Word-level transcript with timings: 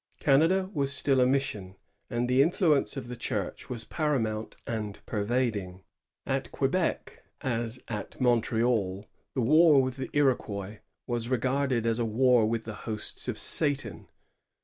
Canada 0.19 0.67
was 0.73 0.91
still 0.91 1.21
a 1.21 1.27
mission, 1.27 1.75
and 2.09 2.27
the 2.27 2.41
influence 2.41 2.97
of 2.97 3.07
the 3.07 3.15
Church 3.15 3.69
was 3.69 3.85
paramount 3.85 4.55
and 4.65 4.99
pervading. 5.05 5.83
At 6.25 6.51
Quebec, 6.51 7.21
as 7.41 7.79
at 7.87 8.19
Montreal, 8.19 9.05
the 9.35 9.41
war 9.41 9.79
with 9.79 9.97
the 9.97 10.09
Iroquois 10.13 10.79
was 11.05 11.29
regarded 11.29 11.85
as 11.85 11.99
a 11.99 12.05
war 12.05 12.47
with 12.49 12.63
the 12.63 12.73
hosts 12.89 13.27
of 13.27 13.37
Satan. 13.37 14.07